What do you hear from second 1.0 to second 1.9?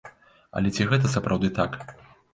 сапраўды так?